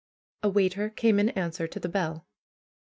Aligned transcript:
A 0.41 0.49
waiter 0.49 0.89
came 0.89 1.19
in 1.19 1.29
answer 1.29 1.67
to 1.67 1.79
the 1.79 1.87
bell. 1.87 2.25